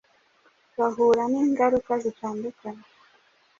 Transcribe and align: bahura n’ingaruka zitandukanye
bahura 0.77 1.23
n’ingaruka 1.31 1.91
zitandukanye 2.03 2.85